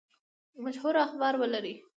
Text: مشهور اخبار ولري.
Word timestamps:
مشهور 0.63 0.95
اخبار 1.05 1.33
ولري. 1.41 1.75